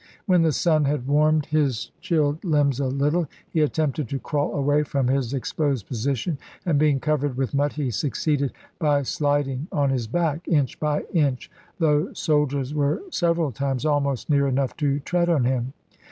[0.25, 4.81] When the sun had warmed his chilled limbs a little, he attempted to crawl away
[4.81, 10.07] from his exposed position, and, being covered with mud, he succeeded, by sliding on his
[10.07, 15.43] back, inch by inch, though soldiers were several times almost near enough to tread on
[15.43, 15.71] him.